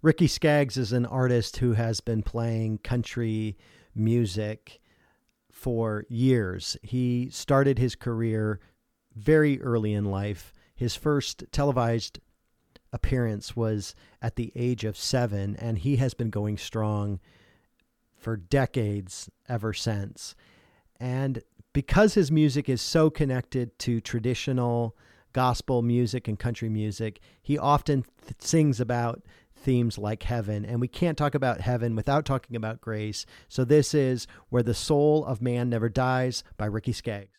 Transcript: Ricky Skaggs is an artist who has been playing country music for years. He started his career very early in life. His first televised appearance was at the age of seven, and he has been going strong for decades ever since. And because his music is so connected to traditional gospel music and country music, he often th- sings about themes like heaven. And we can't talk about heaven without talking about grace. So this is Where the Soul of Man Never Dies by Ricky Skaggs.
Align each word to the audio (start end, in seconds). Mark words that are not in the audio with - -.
Ricky 0.00 0.28
Skaggs 0.28 0.76
is 0.76 0.92
an 0.92 1.06
artist 1.06 1.56
who 1.56 1.72
has 1.72 2.00
been 2.00 2.22
playing 2.22 2.78
country 2.78 3.56
music 3.96 4.80
for 5.50 6.04
years. 6.08 6.76
He 6.84 7.30
started 7.30 7.78
his 7.80 7.96
career 7.96 8.60
very 9.16 9.60
early 9.60 9.92
in 9.94 10.04
life. 10.04 10.52
His 10.76 10.94
first 10.94 11.42
televised 11.50 12.20
appearance 12.92 13.56
was 13.56 13.96
at 14.22 14.36
the 14.36 14.52
age 14.54 14.84
of 14.84 14.96
seven, 14.96 15.56
and 15.56 15.78
he 15.78 15.96
has 15.96 16.14
been 16.14 16.30
going 16.30 16.58
strong 16.58 17.18
for 18.16 18.36
decades 18.36 19.28
ever 19.48 19.72
since. 19.72 20.36
And 21.00 21.42
because 21.72 22.14
his 22.14 22.30
music 22.30 22.68
is 22.68 22.80
so 22.80 23.10
connected 23.10 23.76
to 23.80 24.00
traditional 24.00 24.96
gospel 25.32 25.82
music 25.82 26.28
and 26.28 26.38
country 26.38 26.68
music, 26.68 27.18
he 27.42 27.58
often 27.58 28.04
th- 28.22 28.34
sings 28.38 28.80
about 28.80 29.22
themes 29.68 29.98
like 29.98 30.22
heaven. 30.22 30.64
And 30.64 30.80
we 30.80 30.88
can't 30.88 31.18
talk 31.18 31.34
about 31.34 31.60
heaven 31.60 31.94
without 31.94 32.24
talking 32.24 32.56
about 32.56 32.80
grace. 32.80 33.26
So 33.48 33.64
this 33.64 33.92
is 33.92 34.26
Where 34.48 34.62
the 34.62 34.72
Soul 34.72 35.26
of 35.26 35.42
Man 35.42 35.68
Never 35.68 35.90
Dies 35.90 36.42
by 36.56 36.64
Ricky 36.64 36.92
Skaggs. 36.92 37.38